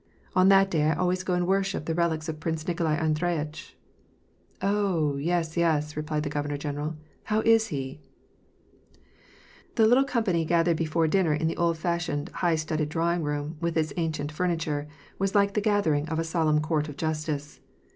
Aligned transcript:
"On 0.35 0.49
that 0.49 0.71
day 0.71 0.85
I 0.85 0.95
always 0.95 1.21
go 1.21 1.35
and 1.35 1.45
worship 1.45 1.85
the 1.85 1.93
relics 1.93 2.27
of 2.27 2.39
Prince 2.39 2.67
Nikolai 2.67 2.97
Andre 2.97 3.37
yitch."" 3.37 3.73
Oh, 4.63 5.15
yes, 5.17 5.55
yes," 5.55 5.95
replied 5.95 6.23
the 6.23 6.29
governor 6.31 6.57
general." 6.57 6.95
How 7.25 7.41
is 7.41 7.67
he?" 7.67 8.01
The 9.75 9.85
little 9.85 10.03
company 10.03 10.43
gathered 10.43 10.77
before 10.77 11.07
dinner 11.07 11.35
in 11.35 11.45
the 11.45 11.57
old 11.57 11.77
fash 11.77 12.07
ioned, 12.07 12.31
high 12.31 12.55
studded 12.55 12.89
drawing 12.89 13.21
room, 13.21 13.57
with 13.61 13.77
its 13.77 13.93
ancient 13.95 14.31
furniture, 14.31 14.87
was 15.19 15.35
like 15.35 15.53
the 15.53 15.61
gathering 15.61 16.09
of 16.09 16.17
a 16.17 16.23
solemn 16.23 16.61
court 16.61 16.89
of 16.89 16.97
justice. 16.97 17.59